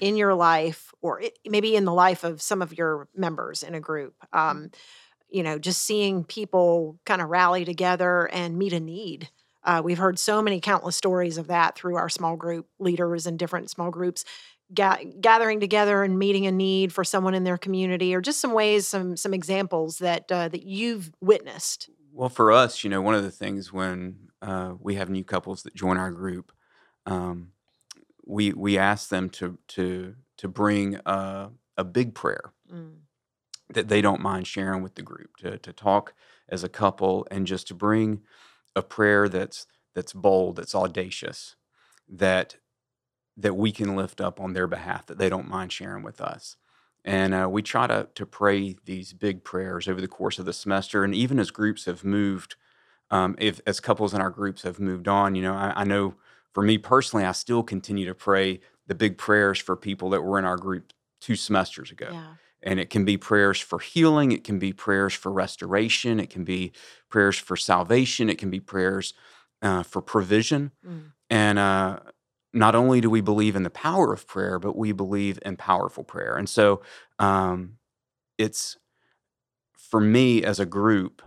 [0.00, 3.74] in your life, or it, maybe in the life of some of your members in
[3.76, 4.14] a group.
[4.32, 4.70] Um,
[5.28, 9.28] you know, just seeing people kind of rally together and meet a need.
[9.62, 13.38] Uh, we've heard so many countless stories of that through our small group leaders and
[13.38, 14.24] different small groups
[14.74, 18.52] ga- gathering together and meeting a need for someone in their community, or just some
[18.52, 21.90] ways, some some examples that uh, that you've witnessed.
[22.12, 25.62] Well, for us, you know, one of the things when uh, we have new couples
[25.62, 26.52] that join our group,
[27.06, 27.52] um,
[28.26, 33.00] we we ask them to to to bring a, a big prayer Mm.
[33.74, 36.14] that they don't mind sharing with the group to to talk
[36.48, 38.22] as a couple and just to bring
[38.76, 41.56] a prayer that's that's bold, that's audacious,
[42.08, 42.56] that
[43.42, 46.56] that we can lift up on their behalf that they don't mind sharing with us.
[47.04, 50.52] And uh, we try to to pray these big prayers over the course of the
[50.52, 52.56] semester, and even as groups have moved,
[53.10, 56.14] um, if as couples in our groups have moved on, you know, I, I know
[56.52, 60.38] for me personally, I still continue to pray the big prayers for people that were
[60.38, 62.08] in our group two semesters ago.
[62.12, 62.34] Yeah.
[62.62, 66.44] And it can be prayers for healing, it can be prayers for restoration, it can
[66.44, 66.72] be
[67.08, 69.14] prayers for salvation, it can be prayers
[69.62, 70.72] uh, for provision.
[70.86, 71.12] Mm.
[71.30, 72.00] And uh,
[72.52, 76.04] not only do we believe in the power of prayer, but we believe in powerful
[76.04, 76.36] prayer.
[76.36, 76.82] And so
[77.18, 77.78] um,
[78.38, 78.76] it's
[79.76, 81.22] for me as a group,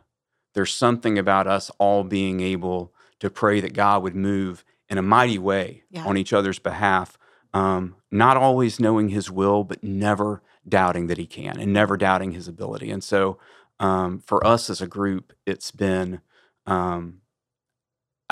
[0.53, 5.01] there's something about us all being able to pray that God would move in a
[5.01, 6.05] mighty way Yeah.
[6.05, 7.17] on each other's behalf.
[7.53, 12.31] Um, not always knowing his will, but never doubting that he can and never doubting
[12.31, 12.89] his ability.
[12.91, 13.37] And so
[13.79, 16.21] um, for us as a group, it's been,
[16.65, 17.21] um,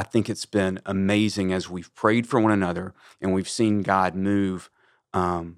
[0.01, 4.15] I think it's been amazing as we've prayed for one another and we've seen God
[4.15, 4.71] move
[5.13, 5.57] um,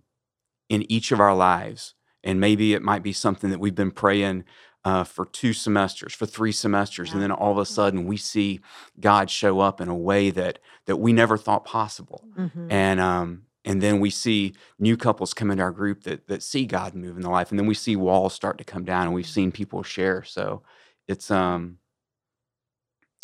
[0.67, 1.93] in each of our lives.
[2.25, 4.43] And maybe it might be something that we've been praying
[4.84, 8.60] uh, for two semesters, for three semesters, and then all of a sudden we see
[8.99, 12.25] God show up in a way that that we never thought possible.
[12.38, 12.67] Mhm.
[12.69, 16.65] and um and then we see new couples come into our group that that see
[16.65, 19.13] God move in their life and then we see walls start to come down and
[19.13, 20.21] we've seen people share.
[20.23, 20.63] So
[21.08, 21.77] it's um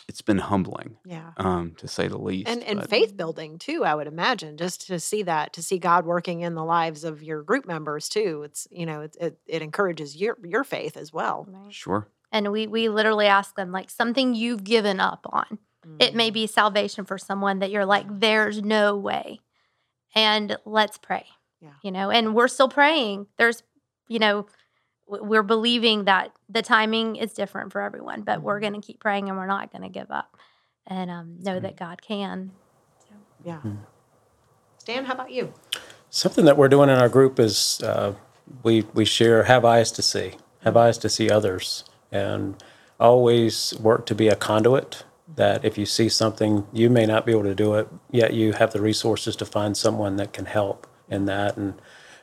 [0.10, 1.32] it's been humbling Yeah.
[1.38, 4.88] um to say the least and and but- faith building too i would imagine just
[4.88, 8.42] to see that to see god working in the lives of your group members too
[8.44, 11.74] it's you know it it, it encourages your your faith as well Right.
[11.74, 15.58] sure And we we literally ask them like something you've given up on.
[16.06, 16.16] It Mm.
[16.22, 19.40] may be salvation for someone that you're like, there's no way.
[20.16, 21.26] And let's pray.
[21.62, 21.70] Yeah.
[21.84, 23.28] You know, and we're still praying.
[23.38, 23.64] There's,
[24.08, 24.54] you know, w-
[25.10, 28.62] we're believing that the timing is different for everyone, but we're Mhm.
[28.62, 30.38] going to keep praying and we're not going to give up
[30.88, 31.64] and um, know right.
[31.64, 32.54] that God can.
[33.44, 33.78] yeah Mm.
[34.80, 35.54] stan how about you
[36.12, 38.14] Something that we're doing in our group is uh,
[38.64, 42.64] we we share have eyes to see, have eyes to see others, and
[43.00, 45.04] always work to be a conduit.
[45.36, 48.54] That if you see something, you may not be able to do it, yet you
[48.54, 51.58] have the resources to find someone that can help in that.
[51.58, 51.76] And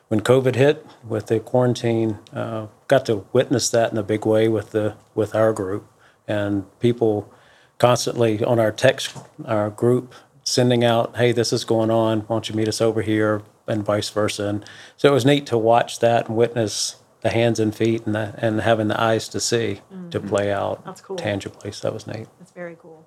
[0.07, 4.47] when COVID hit with the quarantine, uh, got to witness that in a big way
[4.47, 5.85] with the with our group
[6.27, 7.31] and people
[7.77, 12.21] constantly on our text our group sending out, "Hey, this is going on.
[12.21, 14.45] Why don't you meet us over here?" and vice versa.
[14.45, 14.65] And
[14.95, 18.33] so it was neat to watch that and witness the hands and feet and the,
[18.37, 21.17] and having the eyes to see to play out That's cool.
[21.17, 21.73] tangibly.
[21.73, 22.27] So that was neat.
[22.39, 23.05] that's very cool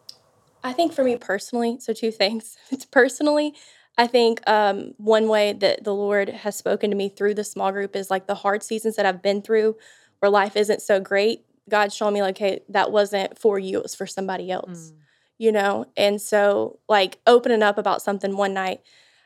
[0.63, 2.57] I think for me personally, so two things.
[2.71, 3.55] It's personally,
[4.01, 7.71] I think um, one way that the Lord has spoken to me through the small
[7.71, 9.77] group is like the hard seasons that I've been through
[10.21, 11.45] where life isn't so great.
[11.69, 14.97] God's showing me, like, hey, that wasn't for you, it was for somebody else, Mm.
[15.37, 15.85] you know?
[15.99, 18.81] And so, like, opening up about something one night,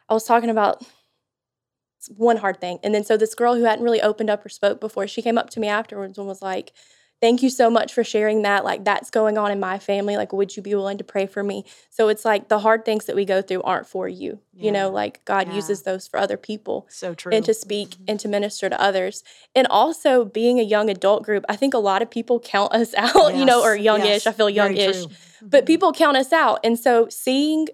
[0.08, 0.84] I was talking about
[2.16, 2.80] one hard thing.
[2.82, 5.38] And then so this girl who hadn't really opened up or spoke before, she came
[5.38, 6.72] up to me afterwards and was like,
[7.24, 8.66] Thank you so much for sharing that.
[8.66, 10.18] Like, that's going on in my family.
[10.18, 11.64] Like, would you be willing to pray for me?
[11.88, 14.40] So it's like the hard things that we go through aren't for you.
[14.60, 15.54] You know, like God Yeah.
[15.54, 19.24] uses those for other people so true and to speak and to minister to others.
[19.54, 22.92] And also being a young adult group, I think a lot of people count us
[22.98, 24.06] out, you know, or youngish.
[24.06, 25.06] yes, I feel youngish.
[25.40, 26.60] But people count us out.
[26.62, 27.68] And so seeing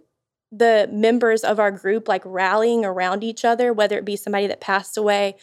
[0.53, 4.61] the members of our group like rallying around each other, whether it be somebody that
[4.61, 5.37] passed away,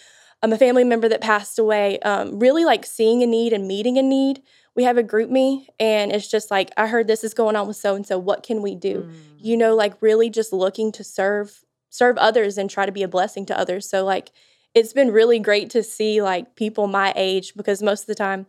[0.43, 3.97] um, a family member that passed away, um, really like seeing a need and meeting
[3.97, 4.41] a need.
[4.76, 7.78] We have a GroupMe, and it's just like, I heard this is going on with
[7.78, 8.19] so and so.
[8.19, 9.04] What can we do?
[9.04, 9.13] Mm.
[9.39, 13.08] You know, like really just looking to serve serve others and try to be a
[13.08, 13.89] blessing to others.
[13.89, 14.32] So like
[14.76, 18.45] it's been really great to see like people my age because most of the time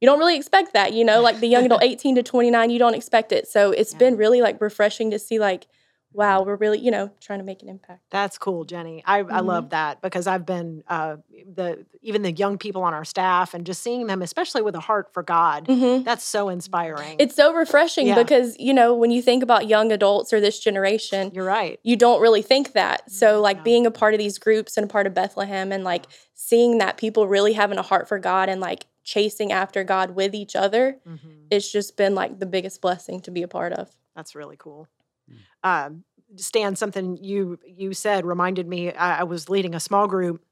[0.00, 2.78] you don't really expect that, you know, like the young adult 18 to 29, you
[2.78, 3.46] don't expect it.
[3.48, 3.98] So it's Yeah.
[4.00, 5.68] been really like refreshing to see like,
[6.12, 8.02] wow, we're really, you know, trying to make an impact.
[8.10, 9.02] That's cool, Jenny.
[9.06, 9.44] I, I Mhm.
[9.46, 11.16] love that because I've been uh,
[11.54, 14.80] the even the young people on our staff and just seeing them, especially with a
[14.80, 15.66] heart for God.
[15.66, 17.16] hmm That's so inspiring.
[17.18, 18.16] It's so refreshing Yeah.
[18.22, 21.78] because, you know, when you think about young adults or this generation, You're right.
[21.82, 23.10] you don't really think that.
[23.10, 23.62] So like No.
[23.64, 26.96] being a part of these groups and a part of Bethlehem and like seeing that
[26.96, 30.98] people really having a heart for God and like chasing after God with each other,
[31.08, 31.46] Mhm.
[31.50, 33.96] it's just been like the biggest blessing to be a part of.
[34.14, 34.88] That's really cool.
[35.30, 35.36] Mm.
[35.68, 36.04] Um,
[36.36, 38.92] Stan, something you you said reminded me.
[38.92, 40.42] I, I was leading a small group,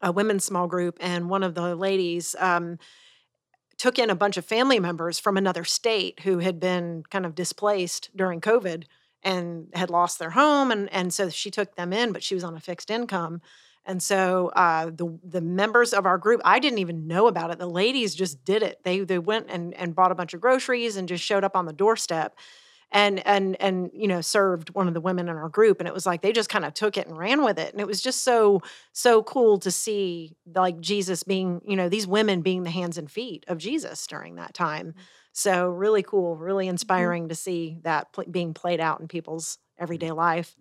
[0.00, 2.78] a women's small group, and one of the ladies um,
[3.76, 7.34] took in a bunch of family members from another state who had been kind of
[7.34, 8.84] displaced during COVID
[9.22, 12.44] and had lost their home, and and so she took them in, but she was
[12.44, 13.40] on a fixed income.
[13.86, 17.58] And so uh, the the members of our group, I didn't even know about it.
[17.58, 18.80] The ladies just did it.
[18.84, 21.66] They they went and, and bought a bunch of groceries and just showed up on
[21.66, 22.36] the doorstep
[22.92, 25.94] and and and you know served one of the women in our group and it
[25.94, 28.00] was like they just kind of took it and ran with it and it was
[28.02, 28.60] just so
[28.92, 33.10] so cool to see like jesus being you know these women being the hands and
[33.10, 34.88] feet of jesus during that time.
[34.88, 34.94] Mm.
[35.32, 36.70] So really cool really mm-hmm.
[36.70, 40.16] inspiring to see that pl- being played out in people's everyday mm.
[40.16, 40.56] life.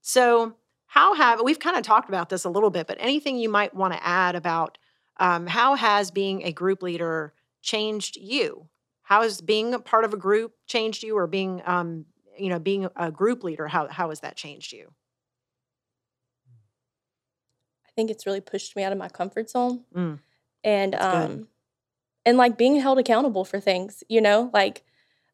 [0.00, 0.54] So
[0.86, 3.74] how have we've kind of talked about this a little bit but anything you might
[3.74, 4.78] want to add about
[5.18, 8.68] um, how has being a group leader changed you
[9.04, 12.04] how has being a part of a group changed you or being um
[12.36, 14.92] you know being a group leader how how has that changed you
[17.86, 19.84] I think it's really pushed me out of my comfort zone.
[19.94, 20.18] Mm.
[20.64, 21.00] And good.
[21.00, 21.48] um
[22.26, 24.82] and like being held accountable for things, you know, like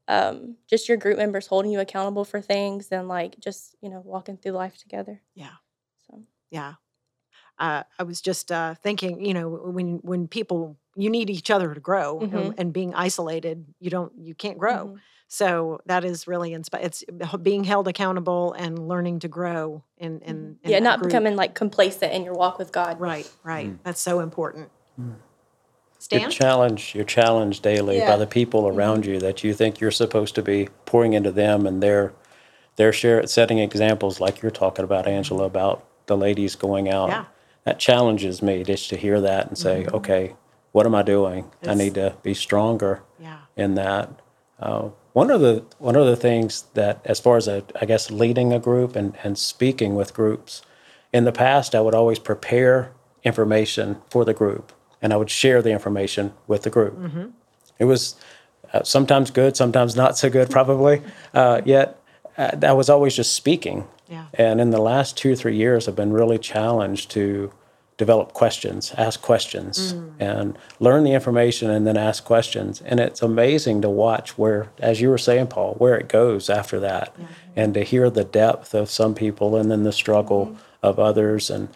[0.09, 4.03] um just your group members holding you accountable for things and like just, you know,
[4.05, 5.23] walking through life together.
[5.35, 5.57] Yeah.
[6.07, 6.75] So yeah
[7.61, 11.73] uh, i was just uh, thinking you know when when people you need each other
[11.75, 12.55] to grow and- Mhm.
[12.59, 14.99] and, being isolated you don't you can't grow mhm.
[15.29, 17.05] so that is really inspiring it's
[17.43, 21.11] being held accountable and learning to grow in in, in yeah, that not group.
[21.11, 22.99] becoming like complacent in your walk with God.
[23.01, 23.79] right right Mm.
[23.85, 24.69] that's so important
[25.01, 25.15] Mm.
[25.99, 26.95] stan You're challenged.
[26.95, 28.11] You're challenged daily Yeah.
[28.13, 31.67] by the people around you that you think you're supposed to be pouring into them,
[31.67, 32.13] and they're
[32.77, 37.09] they're share, setting examples like you're talking about, Angela, about the ladies going out.
[37.11, 37.25] Yeah.
[37.65, 39.95] That challenges me just to hear that and say, Mhm.
[39.95, 40.35] okay,
[40.73, 41.51] what am I doing?
[41.67, 44.09] I need to be stronger yeah in that.
[44.59, 48.11] Uh, one of the one of the things that, as far as a, I guess
[48.11, 50.63] leading a group and, and speaking with groups,
[51.13, 52.93] in the past I would always prepare
[53.25, 56.97] information for the group and I would share the information with the group.
[57.79, 58.17] It was
[58.73, 61.03] uh, sometimes good, sometimes not so good, probably.
[61.35, 61.99] Uh, yet
[62.39, 63.87] uh, I was always just speaking.
[64.11, 64.27] Yeah.
[64.35, 67.53] And in the last two or three years, I've been really challenged to
[67.97, 70.15] develop questions, ask questions, mm.
[70.19, 72.81] and learn the information and then ask questions.
[72.81, 76.81] And it's amazing to watch where, as you were saying, Paul, where it goes after
[76.81, 77.15] that,
[77.55, 80.57] and to hear the depth of some people and then the struggle mm-hmm.
[80.83, 81.69] of others, and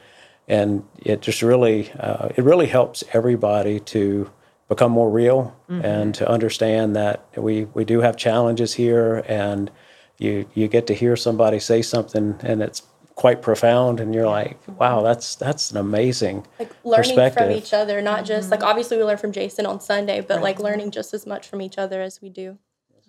[0.49, 4.31] and it just really uh, it really helps everybody to
[4.69, 5.85] become more real mm-hmm.
[5.85, 9.71] and to understand that we we do have challenges here and
[10.19, 12.83] you you get to hear somebody say something and it's
[13.17, 18.03] quite profound and you're like wow that's that's an amazing Like learning from each other,
[18.03, 21.25] not just like obviously we learn from Jason on Sunday, but like learning just as
[21.27, 22.59] much from each other as we do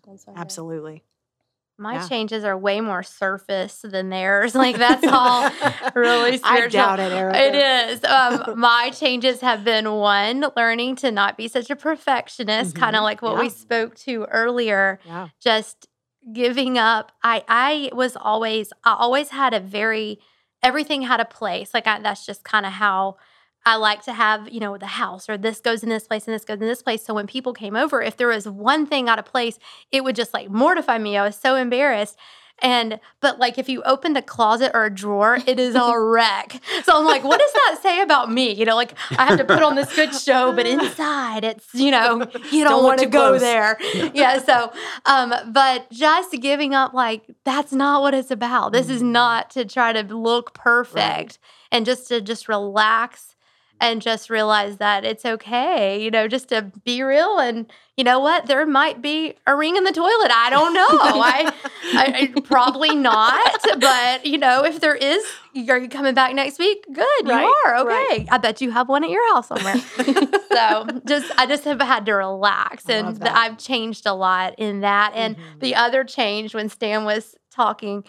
[0.08, 0.39] on Sunday.
[0.39, 1.04] absolutely
[1.78, 2.08] My Yeah.
[2.08, 4.54] changes are way more surface than theirs.
[4.65, 5.50] Like that's all
[5.96, 7.39] really i doubt it Erica.
[7.48, 8.04] It is.
[8.04, 13.00] Um, my changes have been one, learning to not be such a perfectionist, kind Mhm.
[13.00, 13.41] of like what Yeah.
[13.41, 15.00] we spoke to earlier.
[15.06, 15.88] yeah Just
[16.34, 17.12] giving up.
[17.24, 20.20] I I was always I always had a very
[20.64, 21.74] everything had a place.
[21.74, 23.18] Like I, that's just kind of how
[23.66, 26.36] I like to have, you know, the house or this goes in this place and
[26.36, 27.04] this goes in this place.
[27.04, 29.58] So when people came over, if there was one thing out of place,
[29.92, 31.18] it would just like mortify me.
[31.18, 32.18] I was so embarrassed.
[32.62, 36.62] And but like if you opened a closet or a drawer, it is a wreck.
[36.84, 38.54] So I'm like, what does that say about me?
[38.54, 41.91] You know, like I have to put on this good show, but inside it's, you
[41.91, 42.20] know,
[42.52, 43.41] you don't, Don't want to go close.
[43.41, 43.78] there.
[44.13, 44.39] Yeah.
[44.39, 44.72] So
[45.06, 48.72] um, but just giving up like that's not what it's about.
[48.72, 49.12] This is Mhm.
[49.12, 51.39] not to try to look perfect
[51.72, 53.35] and just to just relax
[53.82, 58.20] and just realize that it's okay, you know, just to be real and you know
[58.20, 60.30] what, there might be a ring in the toilet.
[60.32, 60.88] I don't know.
[60.90, 61.54] I,
[61.94, 65.26] I, I probably not, but you know, if there is,
[65.70, 66.86] are you coming back next week?
[66.92, 67.78] Good, Right, you are.
[67.78, 68.28] Okay, right.
[68.30, 69.76] I bet you have one at your house somewhere.
[70.52, 73.38] so just, I just have had to relax, and love th- that.
[73.38, 75.14] I've changed a lot in that.
[75.16, 75.60] And Mhm.
[75.60, 78.04] the other change when Stan was talking,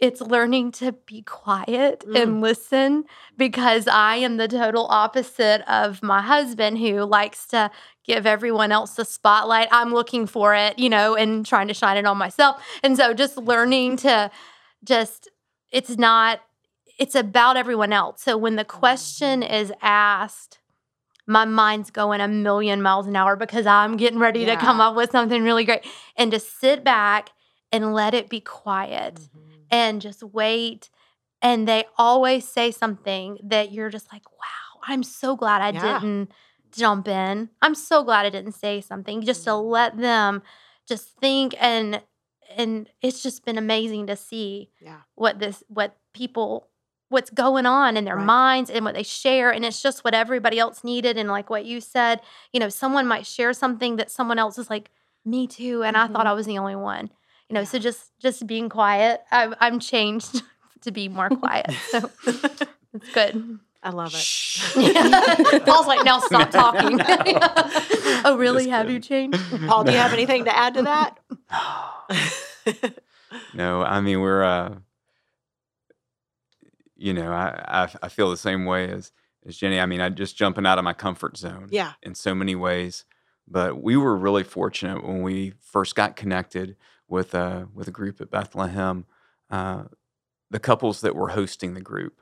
[0.00, 2.16] it's learning to be quiet Mm.
[2.22, 3.04] and listen
[3.36, 7.70] because I am the total opposite of my husband who likes to
[8.04, 9.68] give everyone else the spotlight.
[9.70, 12.62] I'm looking for it, you know, and trying to shine it on myself.
[12.82, 14.30] And so just learning to
[14.82, 15.28] just,
[15.70, 16.40] it's not,
[16.98, 18.22] it's about everyone else.
[18.22, 19.52] So when the question Mm-hmm.
[19.54, 20.58] is asked,
[21.26, 24.96] my mind's going a million miles an hour because I'm getting ready to come up
[24.96, 25.86] with something really great.
[26.16, 27.30] And to sit back
[27.70, 29.49] and let it be quiet Mhm.
[29.70, 30.90] And just wait.
[31.42, 36.00] And they always say something that you're just like, wow, I'm so glad I Yeah.
[36.00, 36.32] didn't
[36.72, 37.50] jump in.
[37.62, 39.68] I'm so glad I didn't say something just to mm-hmm.
[39.68, 40.42] let them
[40.86, 42.02] just think and
[42.56, 45.02] and it's just been amazing to see Yeah.
[45.14, 46.68] what this what people
[47.08, 48.24] what's going on in their Right.
[48.26, 51.64] minds and what they share and it's just what everybody else needed and like what
[51.64, 52.20] you said
[52.52, 54.90] you know someone might share something that someone else is like
[55.24, 56.28] me too and i thought mm-hmm.
[56.28, 57.10] i was the only one
[57.50, 60.42] you know so just just being quiet I'm, i'm changed
[60.82, 62.10] to be more quiet so
[62.94, 65.64] it's good I love it.
[65.64, 67.00] paul's like now stop talking
[68.26, 68.94] oh really Just have kidding.
[68.94, 71.18] you changed Paul, do you have anything to add to that?
[73.54, 74.74] no, I mean we're uh
[77.00, 79.10] you know, I, I I feel the same way as
[79.46, 79.80] as Jenny.
[79.80, 81.92] I mean, I'm just jumping out of my comfort zone yeah.
[82.02, 83.06] in so many ways.
[83.48, 86.76] But we were really fortunate when we first got connected
[87.10, 89.04] with a with a group at Bethlehem.
[89.50, 89.84] Uh,
[90.50, 92.20] the couples that were hosting the group,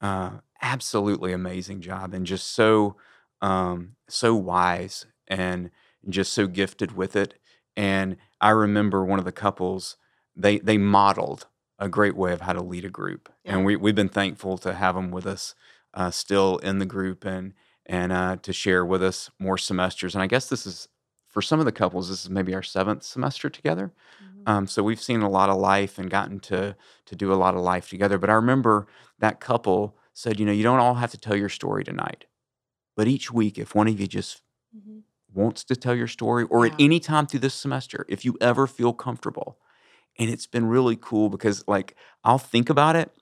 [0.00, 2.96] uh, absolutely amazing job, and just so
[3.40, 5.70] um, so wise and
[6.08, 7.34] just so gifted with it.
[7.76, 9.96] And I remember one of the couples
[10.36, 11.46] they they modeled
[11.78, 13.56] a great way of how to lead a group, Yeah.
[13.56, 15.54] and we we've been thankful to have them with us
[15.94, 17.54] uh, still in the group and
[17.86, 20.14] and uh, to share with us more semesters.
[20.14, 20.88] And I guess this is
[21.32, 23.94] for some of the couples, this is maybe our seventh semester together.
[24.46, 26.76] Um, so we've seen a lot of life and gotten to
[27.06, 28.18] to do a lot of life together.
[28.18, 28.88] But I remember
[29.20, 32.26] that couple said, you know, you don't all have to tell your story tonight,
[32.96, 35.02] but each week, if one of you just Mhm.
[35.32, 38.66] wants to tell your story, or at any time through this semester, if you ever
[38.66, 39.58] feel comfortable,
[40.18, 43.12] and it's been really cool because like I'll think about it.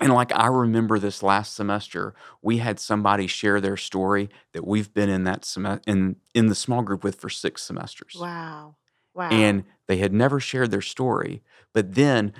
[0.00, 4.92] And like I remember this last semester, we had somebody share their story that we've
[4.94, 8.76] been in that sem- in in the small group with for six semesters Wow.
[9.14, 9.28] Wow.
[9.30, 11.42] and they had never shared their story.
[11.74, 12.32] But then,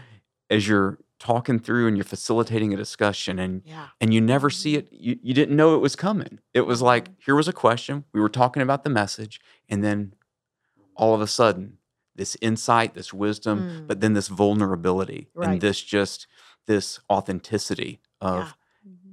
[0.48, 3.88] as you're talking through and you're facilitating a discussion, and yeah.
[4.00, 6.38] and you never see it, you, you didn't know it was coming.
[6.54, 9.38] It was like here was a question, we were talking about the message,
[9.68, 10.14] and then
[10.96, 11.76] all of a sudden,
[12.16, 13.86] this insight, this wisdom, Mm.
[13.86, 15.48] but then this vulnerability Right.
[15.50, 16.26] and this just
[16.70, 18.54] this authenticity of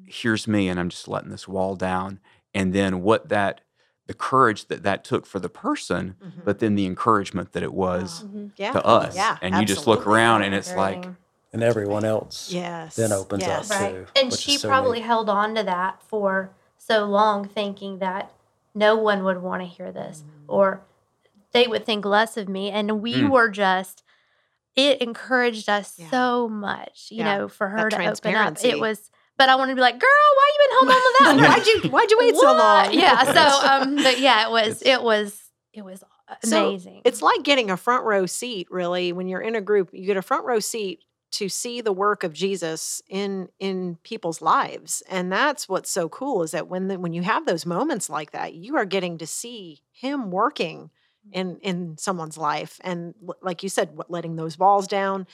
[0.06, 2.20] here's me and I'm just letting this wall down.
[2.54, 3.62] And then what that,
[4.06, 6.46] the courage that that took for the person, Mhm.
[6.46, 8.52] but then the encouragement that it was Mhm.
[8.58, 8.72] yeah.
[8.74, 9.16] to us.
[9.16, 9.38] Yeah.
[9.42, 11.08] and you just look around and it's like,
[11.52, 12.96] and everyone else Yes.
[12.96, 13.72] then opens yes.
[13.72, 13.94] up Right.
[13.96, 14.06] too.
[14.22, 15.06] And she so probably neat.
[15.08, 18.32] held on to that for so long, thinking that
[18.76, 20.82] no one would want to hear this or
[21.54, 22.70] they would think less of me.
[22.70, 23.32] And we Mm.
[23.32, 24.04] were just,
[24.78, 26.10] it encouraged us Yeah.
[26.10, 28.64] so much, you Yeah, know, for that her to open up.
[28.64, 31.42] It was, but I wanted to be like, girl, why you been holding on to
[31.42, 31.50] that?
[31.50, 32.94] why'd you Why'd you wait so long?
[32.94, 33.24] Yeah.
[33.24, 35.42] So, um, but yeah, it was, it was,
[35.74, 36.04] it was
[36.44, 37.02] So, amazing.
[37.04, 39.12] It's like getting a front row seat, really.
[39.12, 41.00] When you're in a group, you get a front row seat
[41.30, 46.42] to see the work of Jesus in in people's lives, and that's what's so cool
[46.44, 49.28] is that when the, when you have those moments like that, you are getting to
[49.28, 50.90] see Him working
[51.32, 55.28] in in someone's life, and like you said, letting those walls down,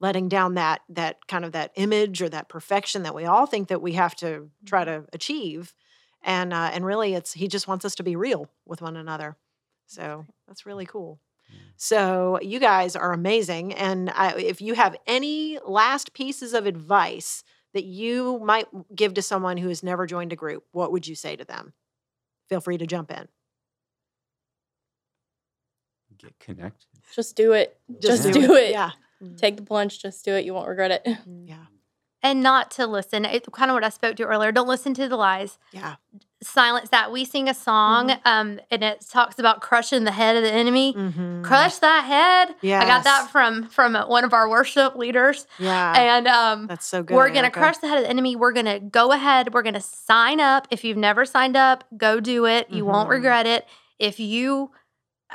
[0.00, 3.68] letting down that that kind of that image or that perfection that we all think
[3.68, 5.74] that we have to try to achieve,
[6.22, 9.36] and uh, and really, it's He just wants us to be real with one another.
[9.86, 11.20] So that's really cool.
[11.76, 17.42] So you guys are amazing, and I, if you have any last pieces of advice
[17.74, 21.14] that you might give to someone who has never joined a group, what would you
[21.14, 21.72] say to them?
[22.48, 23.28] Feel free to jump in.
[26.20, 26.86] Get connected.
[27.14, 27.78] Just do it.
[28.00, 28.70] Just, do do, it.
[28.70, 28.90] Yeah,
[29.36, 30.00] Take the plunge.
[30.00, 30.44] Just do it.
[30.44, 31.16] You won't regret it.
[31.44, 31.64] yeah,
[32.22, 33.24] and not to listen.
[33.24, 34.52] It kind of what I spoke to earlier.
[34.52, 35.58] Don't listen to the lies.
[35.72, 35.96] yeah.
[36.42, 37.10] silence that.
[37.12, 38.20] We sing a song, Mm-hmm.
[38.28, 40.94] um, and it talks about crushing the head of the enemy.
[40.94, 41.42] Mm-hmm.
[41.42, 42.54] Crush that head.
[42.62, 42.80] Yeah.
[42.80, 47.02] I got that from from one of our worship leaders, Yeah, and um, that's so
[47.02, 47.14] good.
[47.16, 47.58] we're gonna Erica.
[47.60, 48.36] crush the head of the enemy.
[48.36, 49.52] We're gonna go ahead.
[49.52, 50.68] We're gonna sign up.
[50.70, 52.70] If you've never signed up, go do it.
[52.70, 53.12] You won't Mhm.
[53.12, 53.66] regret it.
[53.98, 54.70] If you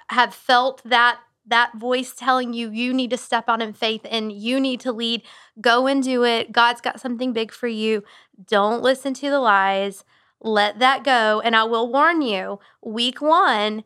[0.10, 4.32] have felt that that voice telling you you need to step out in faith and
[4.32, 5.22] you need to lead,
[5.62, 6.52] go and do it.
[6.52, 8.04] God's got something big for you.
[8.48, 10.04] Don't listen to the lies.
[10.42, 11.42] Let that go.
[11.42, 13.84] And I will warn you, week one,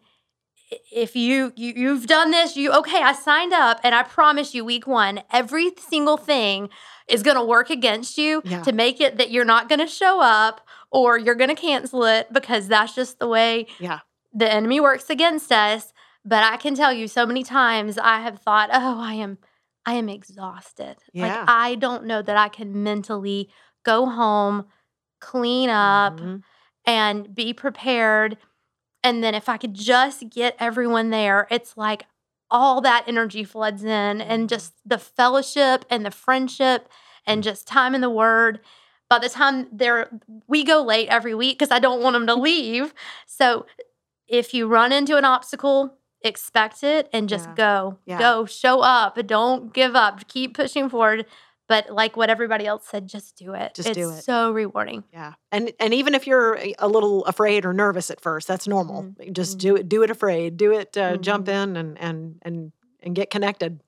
[0.91, 4.63] if you, you you've done this, you okay, I signed up and I promise you
[4.63, 6.69] week one, every single thing
[7.07, 8.61] is going to work against you Yeah.
[8.63, 12.03] to make it that you're not going to show up or you're going to cancel
[12.05, 13.99] it because that's just the way Yeah.
[14.31, 15.91] the enemy works against us.
[16.25, 19.37] But I can tell you so many times I have thought, oh, I am
[19.85, 20.97] I am exhausted.
[21.13, 21.23] Yeah.
[21.39, 23.49] Like I don't know that I can mentally
[23.83, 24.65] go home,
[25.21, 26.43] clean up, Mhm.
[26.85, 28.37] and be prepared.
[29.03, 32.05] And then if I could just get everyone there, it's like
[32.51, 36.89] all that energy floods in and just the fellowship and the friendship
[37.25, 38.59] and just time in the word.
[39.09, 40.07] by the time they're
[40.47, 42.93] we go late every week because I don't want them to leave.
[43.25, 43.65] So
[44.27, 47.55] if you run into an obstacle, expect it and just Yeah.
[47.55, 47.97] go.
[48.05, 48.19] Yeah.
[48.19, 51.25] Go, show up, don't give up, keep pushing forward.
[51.67, 53.75] But like what everybody else said, just do it.
[53.75, 54.23] Just it's do it.
[54.23, 55.03] so rewarding.
[55.13, 55.33] Yeah.
[55.51, 59.03] And and even if you're a- little afraid or nervous at first, that's normal.
[59.03, 59.33] Mhm.
[59.33, 60.57] Just do it do it afraid.
[60.57, 61.63] Do it uh, jump Mhm.
[61.63, 62.71] in and and and
[63.03, 63.81] and get connected.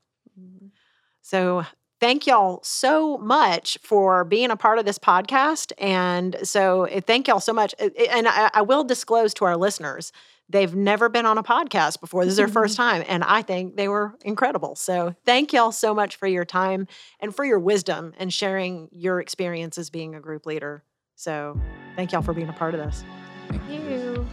[1.22, 1.64] So
[2.00, 5.72] thank y'all so much for being a part of this podcast.
[5.78, 7.74] And so uh, thank y'all so much.
[7.80, 10.12] Uh, uh, And I, I will disclose to our listeners,
[10.52, 12.24] they've never been on a podcast before.
[12.24, 12.54] This is their mm-hmm.
[12.54, 13.04] first time.
[13.08, 14.76] And I think they were incredible.
[14.76, 16.88] So thank y'all so much for your time
[17.20, 20.84] and for your wisdom and sharing your experience as being a group leader.
[21.16, 21.60] So
[21.96, 23.04] thank y'all for being a part of this.
[23.50, 24.28] Thank You.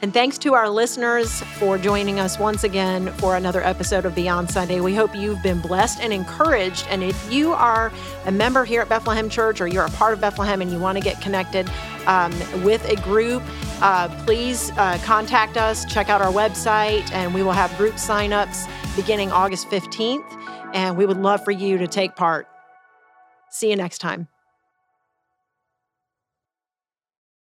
[0.00, 4.48] And thanks to our listeners for joining us once again for another episode of Beyond
[4.48, 4.78] Sunday.
[4.78, 6.86] We hope you've been blessed and encouraged.
[6.88, 7.90] And if you are
[8.24, 10.98] a member here at Bethlehem Church or you're a part of Bethlehem and you want
[10.98, 11.68] to get connected
[12.06, 12.32] um,
[12.62, 13.42] with a group,
[13.82, 18.70] uh, please uh, contact us, check out our website, and we will have group signups
[18.94, 20.24] beginning August 15th.
[20.74, 22.46] And we would love for you to take part.
[23.50, 24.28] See you next time.